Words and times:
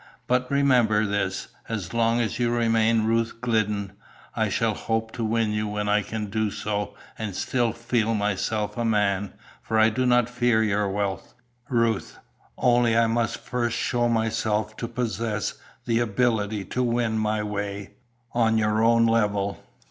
But, 0.25 0.49
remember 0.49 1.05
this, 1.05 1.49
as 1.69 1.93
long 1.93 2.21
as 2.21 2.39
you 2.39 2.49
remain 2.49 3.03
Ruth 3.03 3.39
Glidden, 3.39 3.93
I 4.35 4.49
shall 4.49 4.73
hope 4.73 5.11
to 5.11 5.23
win 5.23 5.51
you 5.51 5.67
when 5.67 5.87
I 5.87 6.01
can 6.01 6.25
do 6.31 6.49
so 6.49 6.95
and 7.19 7.35
still 7.35 7.71
feel 7.71 8.15
myself 8.15 8.79
a 8.79 8.83
man, 8.83 9.33
for 9.61 9.77
I 9.77 9.91
do 9.91 10.07
not 10.07 10.27
fear 10.27 10.63
your 10.63 10.89
wealth, 10.89 11.35
Ruth, 11.69 12.17
only 12.57 12.97
I 12.97 13.05
must 13.05 13.37
first 13.41 13.77
show 13.77 14.09
myself 14.09 14.75
to 14.77 14.87
possess 14.87 15.53
the 15.85 15.99
ability 15.99 16.65
to 16.65 16.81
win 16.81 17.19
my 17.19 17.43
way, 17.43 17.91
on 18.33 18.57
your 18.57 18.83
own 18.83 19.05
level." 19.05 19.63